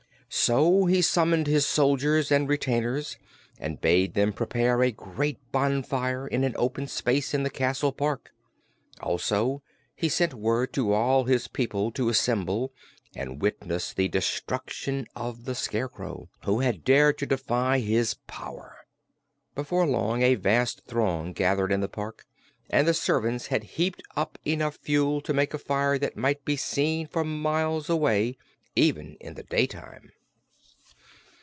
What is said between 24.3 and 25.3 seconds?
enough fuel